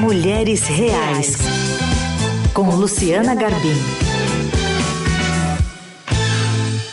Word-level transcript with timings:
Mulheres 0.00 0.66
Reais, 0.66 1.38
com 2.52 2.68
Luciana 2.68 3.34
Garbim. 3.34 3.72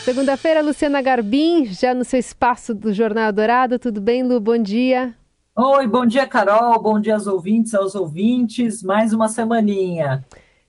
Segunda-feira, 0.06 0.62
Luciana 0.62 1.02
Garbim, 1.02 1.66
já 1.66 1.94
no 1.94 2.06
seu 2.06 2.18
espaço 2.18 2.74
do 2.74 2.94
Jornal 2.94 3.34
Dourado. 3.34 3.78
Tudo 3.78 4.00
bem, 4.00 4.24
Lu? 4.24 4.40
Bom 4.40 4.58
dia. 4.58 5.14
Oi, 5.54 5.86
bom 5.86 6.06
dia, 6.06 6.26
Carol. 6.26 6.82
Bom 6.82 6.98
dia 6.98 7.16
aos 7.16 7.28
ouvintes, 7.28 7.74
aos 7.74 7.94
ouvintes. 7.94 8.82
Mais 8.82 9.12
uma 9.12 9.28
semaninha. 9.28 10.24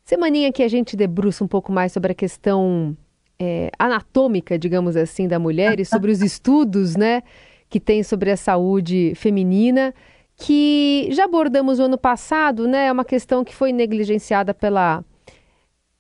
Semaninha 0.04 0.50
que 0.50 0.64
a 0.64 0.68
gente 0.68 0.96
debruça 0.96 1.44
um 1.44 1.48
pouco 1.48 1.70
mais 1.70 1.92
sobre 1.92 2.10
a 2.10 2.16
questão 2.16 2.96
é, 3.38 3.70
anatômica, 3.78 4.58
digamos 4.58 4.96
assim, 4.96 5.28
da 5.28 5.38
mulher 5.38 5.78
e 5.78 5.84
sobre 5.84 6.10
os 6.10 6.18
estudos, 6.20 6.96
né, 6.96 7.22
que 7.70 7.78
tem 7.78 8.02
sobre 8.02 8.32
a 8.32 8.36
saúde 8.36 9.12
feminina 9.14 9.94
que 10.36 11.08
já 11.12 11.24
abordamos 11.24 11.78
no 11.78 11.84
ano 11.84 11.98
passado, 11.98 12.66
né? 12.66 12.86
É 12.86 12.92
uma 12.92 13.04
questão 13.04 13.44
que 13.44 13.54
foi 13.54 13.72
negligenciada 13.72 14.52
pela, 14.52 15.04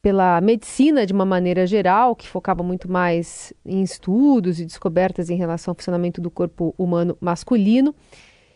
pela 0.02 0.40
medicina 0.40 1.06
de 1.06 1.12
uma 1.12 1.24
maneira 1.24 1.66
geral, 1.66 2.16
que 2.16 2.28
focava 2.28 2.62
muito 2.62 2.90
mais 2.90 3.52
em 3.64 3.82
estudos 3.82 4.60
e 4.60 4.64
descobertas 4.64 5.30
em 5.30 5.36
relação 5.36 5.72
ao 5.72 5.76
funcionamento 5.76 6.20
do 6.20 6.30
corpo 6.30 6.74
humano 6.76 7.16
masculino. 7.20 7.94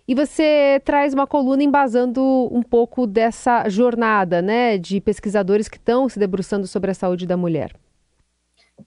E 0.06 0.14
você 0.14 0.80
traz 0.84 1.12
uma 1.12 1.26
coluna 1.26 1.62
embasando 1.62 2.22
um 2.50 2.62
pouco 2.62 3.06
dessa 3.06 3.68
jornada, 3.68 4.40
né, 4.40 4.78
de 4.78 5.02
pesquisadores 5.02 5.68
que 5.68 5.76
estão 5.76 6.08
se 6.08 6.18
debruçando 6.18 6.66
sobre 6.66 6.90
a 6.90 6.94
saúde 6.94 7.26
da 7.26 7.36
mulher. 7.36 7.72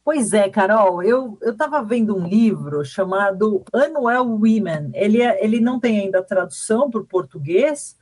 Pois 0.03 0.33
é, 0.33 0.49
Carol, 0.49 1.03
eu 1.03 1.37
estava 1.41 1.83
vendo 1.83 2.15
um 2.15 2.27
livro 2.27 2.83
chamado 2.83 3.63
Unwell 3.73 4.25
Women. 4.25 4.91
Ele, 4.93 5.21
é, 5.21 5.43
ele 5.43 5.59
não 5.59 5.79
tem 5.79 5.99
ainda 5.99 6.23
tradução 6.23 6.89
para 6.89 7.01
o 7.01 7.05
português, 7.05 7.97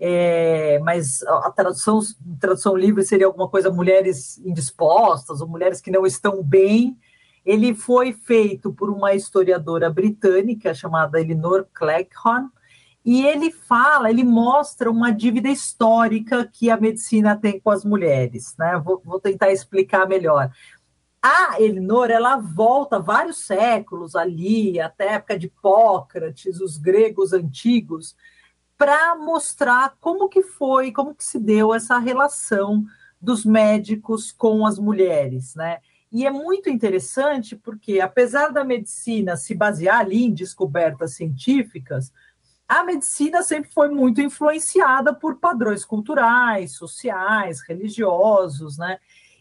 é, 0.00 0.78
mas 0.80 1.22
a 1.22 1.50
tradução, 1.50 2.00
tradução 2.40 2.76
livre 2.76 3.04
seria 3.04 3.26
alguma 3.26 3.48
coisa 3.48 3.70
mulheres 3.70 4.38
indispostas 4.38 5.40
ou 5.40 5.48
mulheres 5.48 5.80
que 5.80 5.90
não 5.90 6.04
estão 6.04 6.42
bem. 6.42 6.98
Ele 7.44 7.74
foi 7.74 8.12
feito 8.12 8.72
por 8.72 8.90
uma 8.90 9.14
historiadora 9.14 9.90
britânica 9.90 10.74
chamada 10.74 11.20
Elinor 11.20 11.66
Cleghorn, 11.72 12.48
e 13.04 13.26
ele 13.26 13.50
fala, 13.50 14.08
ele 14.08 14.24
mostra 14.24 14.90
uma 14.90 15.12
dívida 15.12 15.50
histórica 15.50 16.48
que 16.50 16.70
a 16.70 16.80
medicina 16.80 17.36
tem 17.36 17.60
com 17.60 17.70
as 17.70 17.84
mulheres. 17.84 18.54
Né? 18.58 18.80
Vou, 18.82 19.00
vou 19.04 19.20
tentar 19.20 19.52
explicar 19.52 20.08
melhor. 20.08 20.50
A 21.26 21.58
Elinor, 21.58 22.10
ela 22.10 22.36
volta 22.36 22.98
vários 22.98 23.38
séculos 23.38 24.14
ali, 24.14 24.78
até 24.78 25.08
a 25.08 25.12
época 25.12 25.38
de 25.38 25.46
Hipócrates, 25.46 26.60
os 26.60 26.76
gregos 26.76 27.32
antigos, 27.32 28.14
para 28.76 29.14
mostrar 29.14 29.96
como 30.02 30.28
que 30.28 30.42
foi, 30.42 30.92
como 30.92 31.14
que 31.14 31.24
se 31.24 31.40
deu 31.40 31.72
essa 31.72 31.96
relação 31.96 32.84
dos 33.18 33.42
médicos 33.42 34.32
com 34.32 34.66
as 34.66 34.78
mulheres, 34.78 35.54
né? 35.54 35.78
E 36.12 36.26
é 36.26 36.30
muito 36.30 36.68
interessante 36.68 37.56
porque, 37.56 38.00
apesar 38.00 38.48
da 38.48 38.62
medicina 38.62 39.34
se 39.34 39.54
basear 39.54 40.00
ali 40.00 40.24
em 40.24 40.34
descobertas 40.34 41.14
científicas, 41.14 42.12
a 42.68 42.84
medicina 42.84 43.42
sempre 43.42 43.70
foi 43.72 43.88
muito 43.88 44.20
influenciada 44.20 45.14
por 45.14 45.36
padrões 45.36 45.86
culturais, 45.86 46.72
sociais, 46.72 47.62
religiosos, 47.66 48.76
né? 48.76 48.98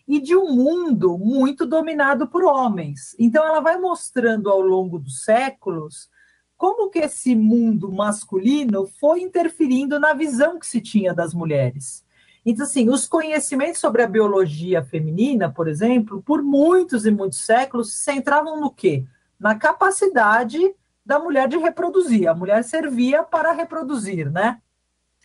E 0.07 0.19
de 0.19 0.35
um 0.35 0.53
mundo 0.53 1.17
muito 1.17 1.65
dominado 1.65 2.27
por 2.27 2.43
homens. 2.43 3.15
Então 3.17 3.45
ela 3.45 3.59
vai 3.59 3.77
mostrando 3.77 4.49
ao 4.49 4.61
longo 4.61 4.99
dos 4.99 5.23
séculos 5.23 6.09
como 6.57 6.89
que 6.89 6.99
esse 6.99 7.35
mundo 7.35 7.91
masculino 7.91 8.87
foi 8.99 9.21
interferindo 9.21 9.99
na 9.99 10.13
visão 10.13 10.59
que 10.59 10.67
se 10.67 10.79
tinha 10.79 11.13
das 11.13 11.33
mulheres. 11.33 12.05
Então, 12.45 12.65
assim, 12.65 12.89
os 12.89 13.07
conhecimentos 13.07 13.79
sobre 13.79 14.01
a 14.01 14.07
biologia 14.07 14.83
feminina, 14.83 15.49
por 15.49 15.67
exemplo, 15.67 16.21
por 16.21 16.43
muitos 16.43 17.05
e 17.05 17.11
muitos 17.11 17.39
séculos, 17.45 17.93
se 17.93 18.03
centravam 18.03 18.59
no 18.59 18.69
quê? 18.69 19.05
Na 19.39 19.55
capacidade 19.55 20.59
da 21.05 21.19
mulher 21.19 21.47
de 21.47 21.57
reproduzir. 21.57 22.27
A 22.27 22.35
mulher 22.35 22.63
servia 22.63 23.23
para 23.23 23.51
reproduzir, 23.51 24.29
né? 24.31 24.61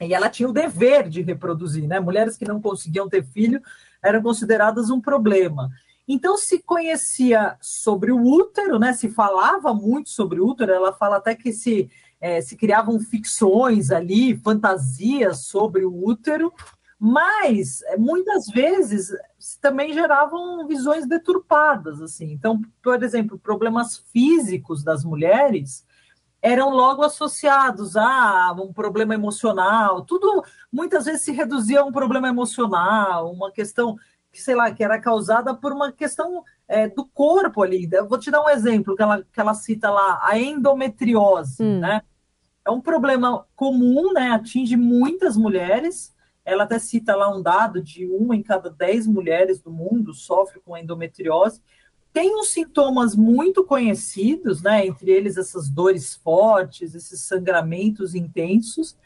E 0.01 0.15
ela 0.15 0.29
tinha 0.29 0.49
o 0.49 0.53
dever 0.53 1.09
de 1.09 1.23
reproduzir, 1.23 1.87
né? 1.87 1.99
Mulheres 1.99 2.37
que 2.37 2.47
não 2.47 2.61
conseguiam 2.61 3.09
ter 3.09 3.25
filho 3.25 3.61
eram 4.03 4.23
consideradas 4.23 4.91
um 4.91 5.01
problema. 5.01 5.71
Então 6.07 6.39
se 6.39 6.61
conhecia 6.61 7.57
sobre 7.61 8.13
o 8.13 8.23
útero, 8.23 8.79
né? 8.79 8.93
Se 8.93 9.09
falava 9.11 9.75
muito 9.75 10.09
sobre 10.09 10.41
o 10.41 10.47
útero. 10.47 10.73
Ela 10.73 10.93
fala 10.93 11.17
até 11.17 11.35
que 11.35 11.53
se 11.53 11.91
é, 12.21 12.41
se 12.41 12.57
criavam 12.57 12.99
ficções 12.99 13.91
ali, 13.91 14.37
fantasias 14.37 15.45
sobre 15.45 15.85
o 15.85 16.07
útero, 16.07 16.53
mas 16.99 17.83
é, 17.83 17.97
muitas 17.97 18.47
vezes 18.47 19.11
também 19.61 19.93
geravam 19.93 20.67
visões 20.67 21.07
deturpadas, 21.07 22.03
assim. 22.03 22.33
Então, 22.33 22.61
por 22.83 23.03
exemplo, 23.03 23.39
problemas 23.39 23.99
físicos 24.13 24.83
das 24.83 25.05
mulheres 25.05 25.87
eram 26.41 26.71
logo 26.71 27.03
associados 27.03 27.97
a 27.97 28.53
um 28.53 28.73
problema 28.73 29.15
emocional, 29.15 30.03
tudo 30.03 30.45
muitas 30.73 31.05
vezes 31.05 31.23
se 31.23 31.33
reduzia 31.33 31.81
a 31.81 31.85
um 31.85 31.93
problema 31.93 32.29
emocional, 32.29 33.33
uma 33.33 33.51
questão 33.51 33.97
que, 34.31 34.41
sei 34.41 34.55
lá, 34.55 34.71
que 34.71 34.85
era 34.85 35.01
causada 35.01 35.55
por 35.55 35.73
uma 35.73 35.91
questão 35.91 36.45
é, 36.69 36.87
do 36.87 37.05
corpo 37.07 37.63
ali. 37.63 37.89
Eu 37.91 38.07
vou 38.07 38.19
te 38.19 38.31
dar 38.31 38.43
um 38.45 38.49
exemplo 38.49 38.95
que 38.95 39.03
ela, 39.03 39.25
que 39.33 39.41
ela 39.41 39.55
cita 39.55 39.91
lá, 39.91 40.21
a 40.23 40.39
endometriose, 40.39 41.63
hum. 41.63 41.81
né? 41.81 42.03
É 42.65 42.71
um 42.71 42.81
problema 42.81 43.47
comum, 43.57 44.13
né? 44.13 44.31
Atinge 44.31 44.77
muitas 44.77 45.37
mulheres. 45.37 46.15
Ela 46.45 46.65
até 46.65 46.79
cita 46.79 47.17
lá 47.17 47.35
um 47.35 47.43
dado 47.43 47.83
de 47.83 48.07
uma 48.07 48.37
em 48.37 48.43
cada 48.43 48.71
dez 48.71 49.07
mulheres 49.07 49.61
do 49.61 49.71
mundo 49.71 50.13
sofre 50.13 50.61
com 50.61 50.77
endometriose 50.77 51.63
tem 52.19 52.35
uns 52.35 52.49
sintomas 52.49 53.15
muito 53.15 53.63
conhecidos, 53.63 54.61
né? 54.61 54.85
Entre 54.85 55.09
eles 55.09 55.37
essas 55.37 55.69
dores 55.69 56.17
fortes, 56.17 56.93
esses 56.93 57.21
sangramentos 57.21 58.13
intensos, 58.13 58.99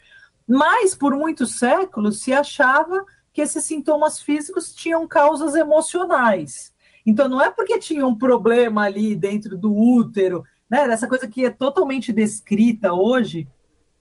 mas 0.47 0.95
por 0.95 1.15
muitos 1.15 1.59
séculos 1.59 2.23
se 2.23 2.33
achava 2.33 3.05
que 3.31 3.39
esses 3.39 3.63
sintomas 3.65 4.19
físicos 4.19 4.73
tinham 4.73 5.07
causas 5.07 5.53
emocionais. 5.53 6.73
Então 7.05 7.29
não 7.29 7.39
é 7.39 7.51
porque 7.51 7.77
tinha 7.77 8.03
um 8.03 8.17
problema 8.17 8.85
ali 8.85 9.15
dentro 9.15 9.55
do 9.55 9.71
útero, 9.71 10.43
né? 10.67 10.91
Essa 10.91 11.07
coisa 11.07 11.27
que 11.27 11.45
é 11.45 11.51
totalmente 11.51 12.11
descrita 12.11 12.93
hoje. 12.93 13.47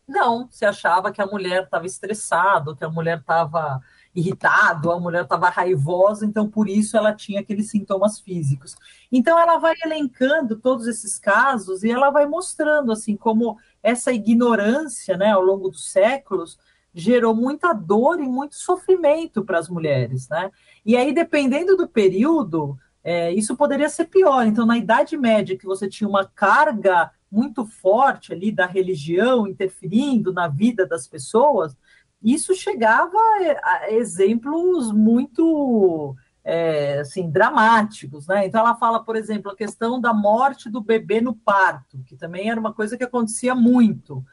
Não, 0.08 0.48
se 0.50 0.64
achava 0.64 1.12
que 1.12 1.20
a 1.20 1.26
mulher 1.26 1.64
estava 1.64 1.84
estressada, 1.84 2.74
que 2.74 2.82
a 2.82 2.88
mulher 2.88 3.18
estava 3.18 3.78
irritado, 4.14 4.92
a 4.92 5.00
mulher 5.00 5.22
estava 5.22 5.48
raivosa, 5.48 6.26
então 6.26 6.48
por 6.48 6.68
isso 6.68 6.96
ela 6.96 7.14
tinha 7.14 7.40
aqueles 7.40 7.70
sintomas 7.70 8.20
físicos. 8.20 8.76
Então 9.10 9.38
ela 9.38 9.58
vai 9.58 9.74
elencando 9.84 10.56
todos 10.56 10.86
esses 10.86 11.18
casos 11.18 11.82
e 11.82 11.90
ela 11.90 12.10
vai 12.10 12.26
mostrando 12.26 12.92
assim 12.92 13.16
como 13.16 13.56
essa 13.82 14.12
ignorância, 14.12 15.16
né, 15.16 15.32
ao 15.32 15.42
longo 15.42 15.70
dos 15.70 15.90
séculos, 15.90 16.58
gerou 16.94 17.34
muita 17.34 17.72
dor 17.72 18.20
e 18.20 18.28
muito 18.28 18.54
sofrimento 18.54 19.42
para 19.42 19.58
as 19.58 19.68
mulheres, 19.68 20.28
né? 20.28 20.50
E 20.84 20.94
aí 20.94 21.14
dependendo 21.14 21.74
do 21.74 21.88
período, 21.88 22.76
é, 23.02 23.32
isso 23.32 23.56
poderia 23.56 23.88
ser 23.88 24.04
pior. 24.06 24.46
Então 24.46 24.66
na 24.66 24.76
Idade 24.76 25.16
Média 25.16 25.56
que 25.56 25.64
você 25.64 25.88
tinha 25.88 26.08
uma 26.08 26.26
carga 26.26 27.10
muito 27.30 27.64
forte 27.64 28.34
ali 28.34 28.52
da 28.52 28.66
religião 28.66 29.46
interferindo 29.46 30.34
na 30.34 30.48
vida 30.48 30.86
das 30.86 31.06
pessoas, 31.06 31.74
isso 32.22 32.54
chegava 32.54 33.16
a 33.62 33.90
exemplos 33.90 34.92
muito 34.92 36.16
é, 36.44 37.00
assim, 37.00 37.30
dramáticos, 37.30 38.26
né? 38.26 38.46
Então 38.46 38.60
ela 38.60 38.74
fala, 38.76 39.02
por 39.02 39.16
exemplo, 39.16 39.50
a 39.50 39.56
questão 39.56 40.00
da 40.00 40.12
morte 40.12 40.68
do 40.68 40.80
bebê 40.80 41.20
no 41.20 41.34
parto, 41.34 42.02
que 42.06 42.16
também 42.16 42.50
era 42.50 42.58
uma 42.58 42.72
coisa 42.72 42.96
que 42.96 43.04
acontecia 43.04 43.54
muito. 43.54 44.24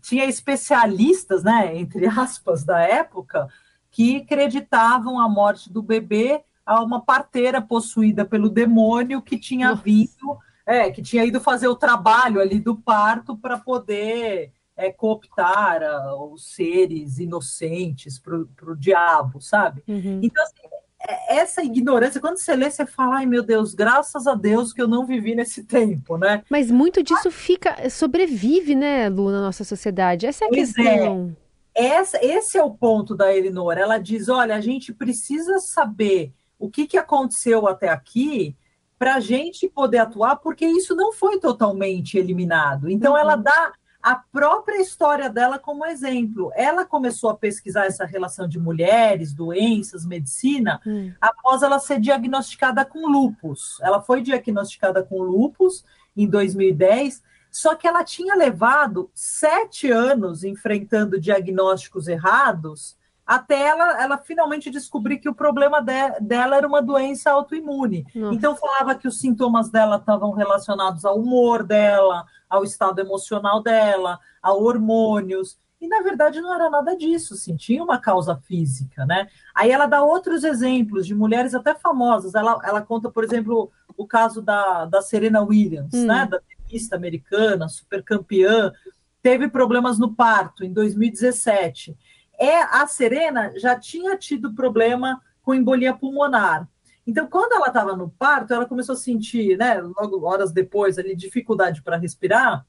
Tinha 0.00 0.24
especialistas, 0.26 1.42
né, 1.42 1.76
entre 1.76 2.06
aspas, 2.06 2.64
da 2.64 2.80
época, 2.80 3.48
que 3.90 4.18
acreditavam 4.18 5.20
a 5.20 5.28
morte 5.28 5.72
do 5.72 5.82
bebê 5.82 6.42
a 6.66 6.82
uma 6.82 7.00
parteira 7.00 7.62
possuída 7.62 8.24
pelo 8.24 8.50
demônio 8.50 9.22
que 9.22 9.38
tinha 9.38 9.74
vindo, 9.74 10.38
é, 10.66 10.90
que 10.90 11.00
tinha 11.00 11.24
ido 11.24 11.40
fazer 11.40 11.66
o 11.66 11.76
trabalho 11.76 12.40
ali 12.40 12.60
do 12.60 12.76
parto 12.76 13.36
para 13.36 13.56
poder 13.56 14.52
é, 14.78 14.92
cooptar 14.92 15.82
uh, 15.82 16.32
os 16.32 16.54
seres 16.54 17.18
inocentes 17.18 18.16
para 18.16 18.36
o 18.36 18.76
diabo, 18.76 19.40
sabe? 19.40 19.82
Uhum. 19.88 20.20
Então, 20.22 20.42
assim, 20.44 20.68
é, 21.00 21.38
essa 21.38 21.64
ignorância, 21.64 22.20
quando 22.20 22.38
você 22.38 22.54
lê, 22.54 22.70
você 22.70 22.86
fala, 22.86 23.16
ai 23.16 23.26
meu 23.26 23.42
Deus, 23.42 23.74
graças 23.74 24.28
a 24.28 24.36
Deus 24.36 24.72
que 24.72 24.80
eu 24.80 24.86
não 24.86 25.04
vivi 25.04 25.34
nesse 25.34 25.64
tempo, 25.64 26.16
né? 26.16 26.44
Mas 26.48 26.70
muito 26.70 27.02
disso 27.02 27.28
fica, 27.28 27.90
sobrevive, 27.90 28.76
né, 28.76 29.08
Lu, 29.08 29.32
na 29.32 29.40
nossa 29.40 29.64
sociedade. 29.64 30.26
Essa 30.26 30.44
é 30.44 30.46
a 30.46 30.48
pois 30.48 30.70
é. 30.70 30.82
questão. 30.82 31.36
É. 31.74 31.84
Essa, 31.84 32.24
esse 32.24 32.56
é 32.56 32.62
o 32.62 32.70
ponto 32.70 33.16
da 33.16 33.34
Elinor. 33.34 33.76
Ela 33.76 33.98
diz: 33.98 34.28
olha, 34.28 34.54
a 34.54 34.60
gente 34.60 34.92
precisa 34.92 35.58
saber 35.58 36.32
o 36.56 36.70
que, 36.70 36.86
que 36.86 36.98
aconteceu 36.98 37.66
até 37.66 37.88
aqui 37.88 38.56
para 38.96 39.16
a 39.16 39.20
gente 39.20 39.68
poder 39.68 39.98
atuar, 39.98 40.36
porque 40.36 40.66
isso 40.66 40.94
não 40.96 41.12
foi 41.12 41.38
totalmente 41.38 42.16
eliminado. 42.16 42.88
Então, 42.88 43.12
uhum. 43.12 43.18
ela 43.18 43.36
dá 43.36 43.72
a 44.08 44.16
própria 44.32 44.80
história 44.80 45.28
dela 45.28 45.58
como 45.58 45.84
exemplo. 45.84 46.50
Ela 46.54 46.86
começou 46.86 47.28
a 47.28 47.36
pesquisar 47.36 47.84
essa 47.84 48.06
relação 48.06 48.48
de 48.48 48.58
mulheres, 48.58 49.34
doenças, 49.34 50.06
medicina, 50.06 50.80
hum. 50.86 51.12
após 51.20 51.62
ela 51.62 51.78
ser 51.78 52.00
diagnosticada 52.00 52.86
com 52.86 53.06
lupus. 53.06 53.78
Ela 53.82 54.00
foi 54.00 54.22
diagnosticada 54.22 55.02
com 55.02 55.20
lupus 55.20 55.84
em 56.16 56.26
2010, 56.26 57.22
só 57.50 57.74
que 57.74 57.86
ela 57.86 58.02
tinha 58.02 58.34
levado 58.34 59.10
sete 59.12 59.90
anos 59.90 60.42
enfrentando 60.42 61.20
diagnósticos 61.20 62.08
errados 62.08 62.96
até 63.28 63.60
ela, 63.60 64.02
ela 64.02 64.16
finalmente 64.16 64.70
descobrir 64.70 65.18
que 65.18 65.28
o 65.28 65.34
problema 65.34 65.82
de, 65.82 66.18
dela 66.18 66.56
era 66.56 66.66
uma 66.66 66.80
doença 66.80 67.30
autoimune. 67.30 68.06
Nossa. 68.14 68.34
Então 68.34 68.56
falava 68.56 68.94
que 68.94 69.06
os 69.06 69.20
sintomas 69.20 69.68
dela 69.68 69.96
estavam 69.96 70.32
relacionados 70.32 71.04
ao 71.04 71.20
humor 71.20 71.62
dela, 71.62 72.24
ao 72.48 72.64
estado 72.64 73.00
emocional 73.00 73.62
dela, 73.62 74.18
a 74.42 74.54
hormônios. 74.54 75.58
E 75.78 75.86
na 75.86 76.00
verdade 76.00 76.40
não 76.40 76.54
era 76.54 76.70
nada 76.70 76.96
disso, 76.96 77.36
sim, 77.36 77.54
tinha 77.54 77.84
uma 77.84 77.98
causa 77.98 78.34
física, 78.34 79.04
né? 79.04 79.28
Aí 79.54 79.70
ela 79.70 79.84
dá 79.84 80.02
outros 80.02 80.42
exemplos 80.42 81.06
de 81.06 81.14
mulheres 81.14 81.54
até 81.54 81.74
famosas. 81.74 82.34
Ela, 82.34 82.58
ela 82.64 82.80
conta, 82.80 83.10
por 83.10 83.24
exemplo, 83.24 83.70
o 83.94 84.06
caso 84.06 84.40
da, 84.40 84.86
da 84.86 85.02
Serena 85.02 85.42
Williams, 85.42 85.92
hum. 85.92 86.06
né? 86.06 86.26
Da 86.26 86.40
tenista 86.66 86.96
americana, 86.96 87.68
super 87.68 88.02
campeã, 88.02 88.72
teve 89.20 89.48
problemas 89.48 89.98
no 89.98 90.14
parto 90.14 90.64
em 90.64 90.72
2017 90.72 91.94
é 92.38 92.62
a 92.62 92.86
Serena 92.86 93.52
já 93.56 93.78
tinha 93.78 94.16
tido 94.16 94.54
problema 94.54 95.20
com 95.42 95.54
embolia 95.54 95.94
pulmonar. 95.94 96.68
Então, 97.06 97.26
quando 97.26 97.54
ela 97.54 97.68
estava 97.68 97.96
no 97.96 98.10
parto, 98.10 98.52
ela 98.52 98.66
começou 98.66 98.92
a 98.92 98.96
sentir, 98.96 99.56
né, 99.56 99.80
logo 99.80 100.26
horas 100.26 100.52
depois, 100.52 100.98
ali, 100.98 101.16
dificuldade 101.16 101.82
para 101.82 101.96
respirar. 101.96 102.66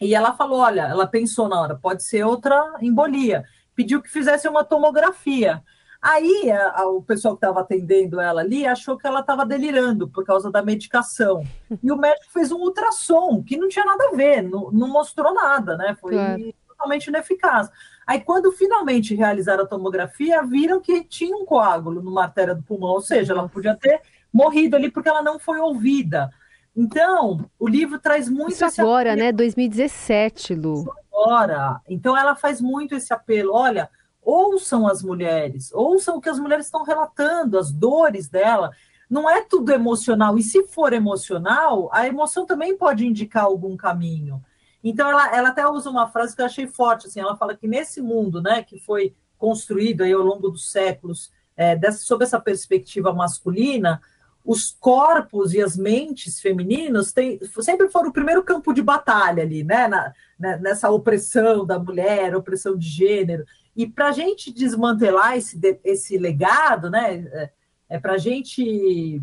E 0.00 0.14
ela 0.14 0.34
falou: 0.34 0.60
olha, 0.60 0.82
ela 0.82 1.06
pensou 1.06 1.48
na 1.48 1.60
hora, 1.60 1.74
pode 1.74 2.04
ser 2.04 2.24
outra 2.24 2.76
embolia. 2.80 3.44
Pediu 3.74 4.02
que 4.02 4.10
fizesse 4.10 4.46
uma 4.46 4.62
tomografia. 4.62 5.62
Aí 6.00 6.50
a, 6.50 6.82
a, 6.82 6.86
o 6.86 7.02
pessoal 7.02 7.34
que 7.34 7.44
estava 7.44 7.60
atendendo 7.60 8.20
ela 8.20 8.40
ali 8.40 8.66
achou 8.66 8.96
que 8.96 9.06
ela 9.06 9.20
estava 9.20 9.44
delirando 9.44 10.08
por 10.08 10.24
causa 10.24 10.50
da 10.50 10.62
medicação. 10.62 11.42
E 11.82 11.90
o 11.90 11.96
médico 11.96 12.32
fez 12.32 12.52
um 12.52 12.58
ultrassom, 12.58 13.42
que 13.42 13.56
não 13.56 13.68
tinha 13.68 13.84
nada 13.84 14.08
a 14.08 14.16
ver, 14.16 14.42
não, 14.42 14.70
não 14.70 14.88
mostrou 14.88 15.32
nada, 15.34 15.76
né? 15.76 15.96
Foi 16.00 16.12
claro. 16.12 16.54
totalmente 16.68 17.06
ineficaz. 17.06 17.70
Aí, 18.08 18.22
quando 18.22 18.50
finalmente 18.52 19.14
realizaram 19.14 19.64
a 19.64 19.66
tomografia, 19.66 20.42
viram 20.42 20.80
que 20.80 21.04
tinha 21.04 21.36
um 21.36 21.44
coágulo 21.44 22.00
numa 22.00 22.22
artéria 22.22 22.54
do 22.54 22.62
pulmão, 22.62 22.88
ou 22.88 23.02
seja, 23.02 23.34
ela 23.34 23.46
podia 23.46 23.76
ter 23.76 24.00
morrido 24.32 24.76
ali 24.76 24.90
porque 24.90 25.10
ela 25.10 25.22
não 25.22 25.38
foi 25.38 25.60
ouvida. 25.60 26.30
Então, 26.74 27.44
o 27.58 27.68
livro 27.68 27.98
traz 27.98 28.26
muito 28.26 28.52
Isso 28.52 28.64
esse 28.64 28.80
agora, 28.80 29.10
apelo. 29.12 29.26
né? 29.26 29.32
2017, 29.32 30.54
Lu. 30.54 30.90
agora. 31.12 31.82
Então, 31.86 32.16
ela 32.16 32.34
faz 32.34 32.62
muito 32.62 32.94
esse 32.94 33.12
apelo. 33.12 33.52
Olha, 33.52 33.90
ouçam 34.22 34.88
as 34.88 35.02
mulheres, 35.02 35.70
ouçam 35.74 36.16
o 36.16 36.20
que 36.20 36.30
as 36.30 36.38
mulheres 36.38 36.64
estão 36.64 36.84
relatando, 36.84 37.58
as 37.58 37.70
dores 37.70 38.26
dela. 38.26 38.70
Não 39.10 39.28
é 39.28 39.42
tudo 39.42 39.70
emocional. 39.70 40.38
E 40.38 40.42
se 40.42 40.62
for 40.62 40.94
emocional, 40.94 41.90
a 41.92 42.06
emoção 42.06 42.46
também 42.46 42.74
pode 42.74 43.06
indicar 43.06 43.44
algum 43.44 43.76
caminho. 43.76 44.42
Então, 44.88 45.10
ela, 45.10 45.36
ela 45.36 45.48
até 45.50 45.66
usa 45.66 45.90
uma 45.90 46.08
frase 46.08 46.34
que 46.34 46.40
eu 46.40 46.46
achei 46.46 46.66
forte, 46.66 47.06
assim, 47.06 47.20
ela 47.20 47.36
fala 47.36 47.56
que 47.56 47.68
nesse 47.68 48.00
mundo, 48.00 48.40
né, 48.40 48.62
que 48.62 48.78
foi 48.78 49.14
construído 49.36 50.02
aí 50.02 50.12
ao 50.12 50.22
longo 50.22 50.48
dos 50.48 50.70
séculos, 50.70 51.30
é, 51.56 51.76
dessa, 51.76 51.98
sob 51.98 52.24
essa 52.24 52.40
perspectiva 52.40 53.12
masculina, 53.12 54.00
os 54.44 54.74
corpos 54.80 55.52
e 55.52 55.60
as 55.60 55.76
mentes 55.76 56.40
femininos 56.40 57.12
têm, 57.12 57.38
sempre 57.60 57.88
foram 57.88 58.08
o 58.08 58.12
primeiro 58.12 58.42
campo 58.42 58.72
de 58.72 58.80
batalha 58.80 59.42
ali, 59.42 59.62
né, 59.62 59.86
na, 59.88 60.14
né, 60.38 60.58
nessa 60.62 60.90
opressão 60.90 61.66
da 61.66 61.78
mulher, 61.78 62.34
opressão 62.34 62.76
de 62.76 62.88
gênero. 62.88 63.44
E 63.76 63.86
para 63.86 64.08
a 64.08 64.12
gente 64.12 64.50
desmantelar 64.50 65.36
esse, 65.36 65.60
esse 65.84 66.16
legado, 66.16 66.88
né, 66.88 67.28
é, 67.32 67.50
é 67.90 67.98
para 67.98 68.14
a 68.14 68.18
gente 68.18 69.20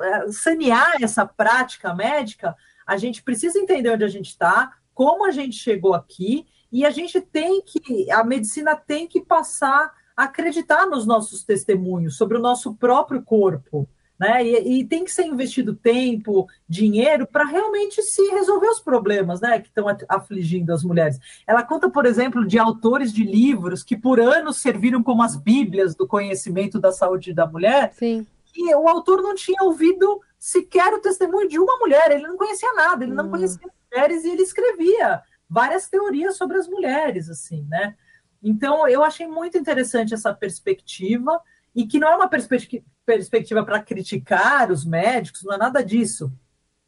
é, 0.00 0.32
sanear 0.32 1.02
essa 1.02 1.24
prática 1.24 1.94
médica, 1.94 2.54
a 2.86 2.96
gente 2.96 3.22
precisa 3.22 3.58
entender 3.58 3.90
onde 3.90 4.04
a 4.04 4.08
gente 4.08 4.28
está, 4.28 4.72
como 4.94 5.26
a 5.26 5.30
gente 5.30 5.56
chegou 5.56 5.94
aqui, 5.94 6.46
e 6.70 6.84
a 6.84 6.90
gente 6.90 7.20
tem 7.20 7.62
que, 7.62 8.10
a 8.10 8.24
medicina 8.24 8.74
tem 8.74 9.06
que 9.06 9.20
passar 9.20 9.92
a 10.16 10.24
acreditar 10.24 10.86
nos 10.86 11.06
nossos 11.06 11.44
testemunhos 11.44 12.16
sobre 12.16 12.36
o 12.36 12.40
nosso 12.40 12.74
próprio 12.74 13.22
corpo. 13.22 13.88
Né? 14.18 14.44
E, 14.44 14.80
e 14.80 14.84
tem 14.84 15.04
que 15.04 15.12
ser 15.12 15.26
investido 15.26 15.74
tempo, 15.74 16.46
dinheiro 16.68 17.26
para 17.26 17.44
realmente 17.44 18.00
se 18.02 18.22
resolver 18.30 18.68
os 18.68 18.80
problemas 18.80 19.40
né, 19.40 19.58
que 19.60 19.68
estão 19.68 19.86
afligindo 20.08 20.72
as 20.72 20.84
mulheres. 20.84 21.18
Ela 21.46 21.64
conta, 21.64 21.90
por 21.90 22.06
exemplo, 22.06 22.46
de 22.46 22.58
autores 22.58 23.12
de 23.12 23.24
livros 23.24 23.82
que 23.82 23.96
por 23.96 24.20
anos 24.20 24.58
serviram 24.58 25.02
como 25.02 25.22
as 25.22 25.36
bíblias 25.36 25.96
do 25.96 26.06
conhecimento 26.06 26.78
da 26.78 26.92
saúde 26.92 27.32
da 27.32 27.46
mulher, 27.46 27.92
Sim. 27.94 28.24
e 28.54 28.72
o 28.74 28.88
autor 28.88 29.20
não 29.20 29.34
tinha 29.34 29.62
ouvido 29.62 30.20
sequer 30.44 30.92
o 30.92 31.00
testemunho 31.00 31.48
de 31.48 31.58
uma 31.58 31.78
mulher, 31.78 32.10
ele 32.10 32.28
não 32.28 32.36
conhecia 32.36 32.70
nada, 32.74 33.02
ele 33.02 33.14
não 33.14 33.24
hum. 33.24 33.30
conhecia 33.30 33.66
mulheres 33.90 34.24
e 34.24 34.30
ele 34.30 34.42
escrevia 34.42 35.22
várias 35.48 35.88
teorias 35.88 36.36
sobre 36.36 36.58
as 36.58 36.68
mulheres, 36.68 37.30
assim, 37.30 37.66
né? 37.66 37.96
Então, 38.42 38.86
eu 38.86 39.02
achei 39.02 39.26
muito 39.26 39.56
interessante 39.56 40.12
essa 40.12 40.34
perspectiva, 40.34 41.40
e 41.74 41.86
que 41.86 41.98
não 41.98 42.08
é 42.08 42.16
uma 42.16 42.28
perspectiva 42.28 43.64
para 43.64 43.82
criticar 43.82 44.70
os 44.70 44.84
médicos, 44.84 45.44
não 45.44 45.54
é 45.54 45.56
nada 45.56 45.82
disso. 45.82 46.30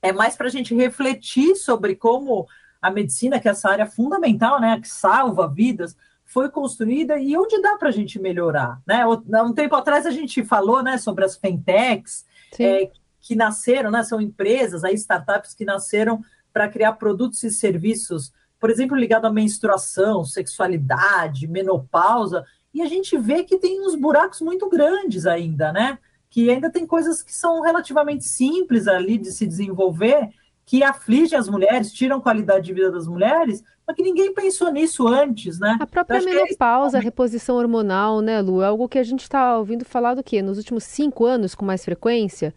É 0.02 0.12
mais 0.12 0.36
para 0.36 0.48
a 0.48 0.50
gente 0.50 0.74
refletir 0.74 1.56
sobre 1.56 1.96
como 1.96 2.46
a 2.82 2.90
medicina, 2.90 3.40
que 3.40 3.48
é 3.48 3.52
essa 3.52 3.70
área 3.70 3.86
fundamental, 3.86 4.60
né, 4.60 4.78
que 4.78 4.86
salva 4.86 5.48
vidas, 5.48 5.96
foi 6.26 6.50
construída 6.50 7.18
e 7.18 7.34
onde 7.38 7.62
dá 7.62 7.78
para 7.78 7.88
a 7.88 7.92
gente 7.92 8.18
melhorar. 8.18 8.82
Né? 8.86 9.02
Um 9.06 9.54
tempo 9.54 9.74
atrás 9.76 10.04
a 10.04 10.10
gente 10.10 10.44
falou 10.44 10.82
né, 10.82 10.98
sobre 10.98 11.24
as 11.24 11.38
fintechs, 11.38 12.26
é, 12.60 12.84
que 12.84 13.05
nasceram, 13.34 13.90
né, 13.90 14.02
são 14.02 14.20
empresas, 14.20 14.84
aí 14.84 14.94
startups 14.94 15.54
que 15.54 15.64
nasceram 15.64 16.22
para 16.52 16.68
criar 16.68 16.92
produtos 16.92 17.42
e 17.42 17.50
serviços, 17.50 18.32
por 18.58 18.70
exemplo, 18.70 18.96
ligado 18.96 19.26
à 19.26 19.30
menstruação, 19.30 20.24
sexualidade, 20.24 21.46
menopausa, 21.46 22.44
e 22.72 22.82
a 22.82 22.86
gente 22.86 23.16
vê 23.16 23.42
que 23.42 23.58
tem 23.58 23.86
uns 23.86 23.94
buracos 23.94 24.40
muito 24.40 24.68
grandes 24.68 25.26
ainda, 25.26 25.72
né? 25.72 25.98
Que 26.28 26.50
ainda 26.50 26.70
tem 26.70 26.86
coisas 26.86 27.22
que 27.22 27.34
são 27.34 27.62
relativamente 27.62 28.24
simples 28.24 28.86
ali 28.86 29.18
de 29.18 29.32
se 29.32 29.46
desenvolver, 29.46 30.30
que 30.66 30.82
afligem 30.82 31.38
as 31.38 31.48
mulheres, 31.48 31.92
tiram 31.92 32.20
qualidade 32.20 32.66
de 32.66 32.74
vida 32.74 32.90
das 32.90 33.06
mulheres, 33.06 33.62
mas 33.86 33.94
que 33.94 34.02
ninguém 34.02 34.34
pensou 34.34 34.70
nisso 34.72 35.06
antes, 35.06 35.60
né? 35.60 35.78
A 35.80 35.86
própria 35.86 36.20
menopausa, 36.20 36.98
é... 36.98 37.00
a 37.00 37.02
reposição 37.02 37.56
hormonal, 37.56 38.20
né, 38.20 38.42
Lu? 38.42 38.60
É 38.60 38.66
algo 38.66 38.88
que 38.88 38.98
a 38.98 39.04
gente 39.04 39.22
está 39.22 39.56
ouvindo 39.56 39.84
falar 39.84 40.14
do 40.14 40.24
quê? 40.24 40.42
Nos 40.42 40.58
últimos 40.58 40.82
cinco 40.84 41.24
anos, 41.24 41.54
com 41.54 41.64
mais 41.64 41.84
frequência? 41.84 42.52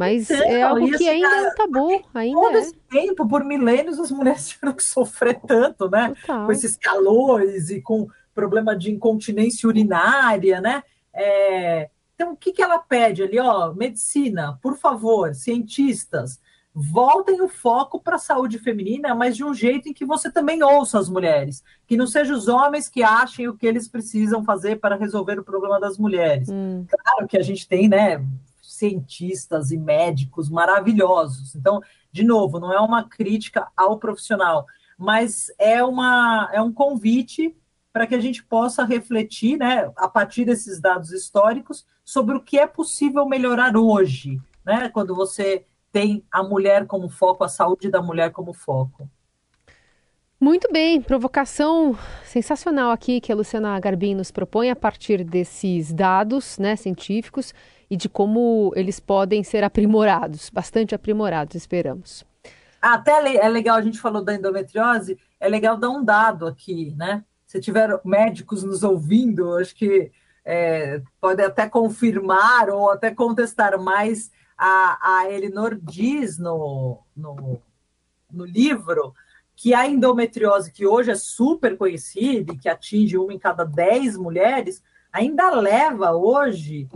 Mas 0.00 0.30
então, 0.30 0.46
é 0.46 0.62
algo 0.62 0.96
que 0.96 1.06
ainda 1.06 1.28
é 1.28 1.50
um 1.50 1.54
tabu. 1.54 2.02
Ainda 2.14 2.40
todo 2.40 2.56
é. 2.56 2.60
esse 2.60 2.74
tempo, 2.88 3.28
por 3.28 3.44
milênios, 3.44 4.00
as 4.00 4.10
mulheres 4.10 4.48
tiveram 4.48 4.74
que 4.74 4.82
sofrer 4.82 5.38
tanto, 5.46 5.90
né? 5.90 6.14
Total. 6.22 6.46
Com 6.46 6.52
esses 6.52 6.74
calores 6.74 7.68
e 7.68 7.82
com 7.82 8.08
problema 8.34 8.74
de 8.74 8.90
incontinência 8.90 9.68
urinária, 9.68 10.58
né? 10.58 10.82
É... 11.12 11.90
Então, 12.14 12.32
o 12.32 12.36
que, 12.36 12.50
que 12.50 12.62
ela 12.62 12.78
pede 12.78 13.22
ali? 13.22 13.38
Ó, 13.38 13.74
medicina, 13.74 14.58
por 14.62 14.78
favor, 14.78 15.34
cientistas, 15.34 16.40
voltem 16.74 17.42
o 17.42 17.48
foco 17.48 18.00
para 18.00 18.16
a 18.16 18.18
saúde 18.18 18.58
feminina, 18.58 19.14
mas 19.14 19.36
de 19.36 19.44
um 19.44 19.52
jeito 19.52 19.86
em 19.86 19.92
que 19.92 20.06
você 20.06 20.30
também 20.30 20.62
ouça 20.62 20.98
as 20.98 21.10
mulheres, 21.10 21.62
que 21.86 21.96
não 21.96 22.06
sejam 22.06 22.34
os 22.34 22.48
homens 22.48 22.88
que 22.88 23.02
achem 23.02 23.48
o 23.48 23.56
que 23.56 23.66
eles 23.66 23.86
precisam 23.86 24.42
fazer 24.44 24.80
para 24.80 24.96
resolver 24.96 25.38
o 25.38 25.44
problema 25.44 25.78
das 25.78 25.98
mulheres. 25.98 26.48
Hum. 26.48 26.86
Claro 26.88 27.28
que 27.28 27.36
a 27.36 27.42
gente 27.42 27.68
tem, 27.68 27.86
né, 27.86 28.24
cientistas 28.80 29.70
e 29.70 29.76
médicos 29.76 30.48
maravilhosos. 30.48 31.54
Então, 31.54 31.80
de 32.10 32.24
novo, 32.24 32.58
não 32.58 32.72
é 32.72 32.80
uma 32.80 33.04
crítica 33.04 33.68
ao 33.76 33.98
profissional, 33.98 34.66
mas 34.98 35.52
é, 35.58 35.84
uma, 35.84 36.50
é 36.52 36.60
um 36.60 36.72
convite 36.72 37.54
para 37.92 38.06
que 38.06 38.14
a 38.14 38.20
gente 38.20 38.42
possa 38.42 38.84
refletir, 38.84 39.58
né, 39.58 39.90
a 39.96 40.08
partir 40.08 40.44
desses 40.44 40.80
dados 40.80 41.12
históricos, 41.12 41.86
sobre 42.04 42.36
o 42.36 42.42
que 42.42 42.58
é 42.58 42.66
possível 42.66 43.26
melhorar 43.26 43.76
hoje, 43.76 44.40
né, 44.64 44.88
quando 44.88 45.14
você 45.14 45.66
tem 45.92 46.24
a 46.30 46.42
mulher 46.42 46.86
como 46.86 47.08
foco, 47.08 47.44
a 47.44 47.48
saúde 47.48 47.90
da 47.90 48.00
mulher 48.00 48.30
como 48.30 48.52
foco. 48.52 49.10
Muito 50.42 50.72
bem, 50.72 51.02
provocação 51.02 51.94
sensacional 52.24 52.90
aqui 52.90 53.20
que 53.20 53.30
a 53.30 53.34
Luciana 53.34 53.78
Garbim 53.78 54.14
nos 54.14 54.30
propõe 54.30 54.70
a 54.70 54.74
partir 54.74 55.22
desses 55.22 55.92
dados 55.92 56.58
né, 56.58 56.76
científicos 56.76 57.52
e 57.90 57.96
de 57.96 58.08
como 58.08 58.72
eles 58.74 58.98
podem 58.98 59.44
ser 59.44 59.62
aprimorados, 59.62 60.48
bastante 60.48 60.94
aprimorados, 60.94 61.56
esperamos. 61.56 62.24
Até 62.80 63.36
é 63.36 63.48
legal, 63.50 63.76
a 63.76 63.82
gente 63.82 64.00
falou 64.00 64.24
da 64.24 64.34
endometriose, 64.34 65.18
é 65.38 65.46
legal 65.46 65.76
dar 65.76 65.90
um 65.90 66.02
dado 66.02 66.46
aqui, 66.46 66.94
né? 66.96 67.22
Se 67.46 67.60
tiver 67.60 68.00
médicos 68.02 68.64
nos 68.64 68.82
ouvindo, 68.82 69.58
acho 69.58 69.74
que 69.76 70.10
é, 70.42 71.02
pode 71.20 71.42
até 71.42 71.68
confirmar 71.68 72.70
ou 72.70 72.88
até 72.88 73.10
contestar, 73.10 73.78
mas 73.78 74.30
a, 74.56 75.18
a 75.18 75.30
Elinor 75.30 75.78
diz 75.82 76.38
no, 76.38 77.02
no, 77.14 77.60
no 78.32 78.46
livro 78.46 79.12
que 79.56 79.74
a 79.74 79.86
endometriose, 79.86 80.72
que 80.72 80.86
hoje 80.86 81.10
é 81.10 81.14
super 81.14 81.76
conhecida 81.76 82.52
e 82.52 82.58
que 82.58 82.68
atinge 82.68 83.18
uma 83.18 83.32
em 83.32 83.38
cada 83.38 83.64
dez 83.64 84.16
mulheres, 84.16 84.82
ainda 85.12 85.50
leva 85.50 86.12
hoje 86.12 86.88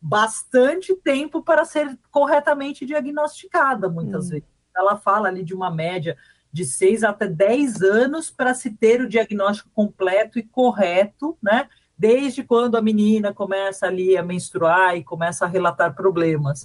bastante 0.00 0.94
tempo 0.96 1.42
para 1.42 1.64
ser 1.64 1.98
corretamente 2.10 2.86
diagnosticada, 2.86 3.88
muitas 3.88 4.26
hum. 4.26 4.30
vezes. 4.30 4.48
Ela 4.76 4.96
fala 4.96 5.28
ali 5.28 5.44
de 5.44 5.54
uma 5.54 5.70
média 5.70 6.16
de 6.52 6.64
seis 6.64 7.04
até 7.04 7.26
dez 7.26 7.82
anos 7.82 8.30
para 8.30 8.54
se 8.54 8.70
ter 8.70 9.00
o 9.00 9.08
diagnóstico 9.08 9.70
completo 9.74 10.38
e 10.38 10.42
correto, 10.42 11.36
né? 11.42 11.68
Desde 11.96 12.42
quando 12.44 12.76
a 12.76 12.82
menina 12.82 13.34
começa 13.34 13.86
ali 13.86 14.16
a 14.16 14.22
menstruar 14.22 14.96
e 14.96 15.04
começa 15.04 15.44
a 15.44 15.48
relatar 15.48 15.94
problemas. 15.94 16.62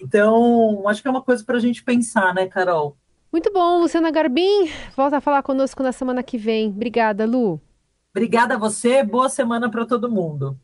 Então, 0.00 0.88
acho 0.88 1.02
que 1.02 1.08
é 1.08 1.10
uma 1.10 1.22
coisa 1.22 1.44
para 1.44 1.56
a 1.56 1.60
gente 1.60 1.82
pensar, 1.82 2.32
né, 2.34 2.46
Carol? 2.46 2.96
Muito 3.36 3.52
bom, 3.52 3.80
Luciana 3.80 4.10
Garbim. 4.10 4.66
Volta 4.96 5.18
a 5.18 5.20
falar 5.20 5.42
conosco 5.42 5.82
na 5.82 5.92
semana 5.92 6.22
que 6.22 6.38
vem. 6.38 6.70
Obrigada, 6.70 7.26
Lu. 7.26 7.60
Obrigada 8.08 8.54
a 8.54 8.58
você. 8.58 9.04
Boa 9.04 9.28
semana 9.28 9.70
para 9.70 9.84
todo 9.84 10.10
mundo. 10.10 10.58